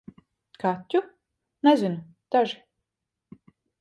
[0.63, 1.01] Kaķu?
[1.67, 1.99] Nezinu-
[2.37, 2.59] daži.